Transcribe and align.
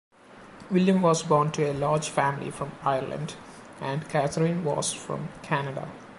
William 0.71 1.03
was 1.03 1.21
born 1.21 1.51
to 1.51 1.63
a 1.63 1.73
large 1.77 2.09
family 2.09 2.49
from 2.49 2.71
Ireland 2.81 3.35
and 3.79 4.09
Katherine 4.09 4.63
was 4.63 4.91
from 4.91 5.29
Canada. 5.43 5.87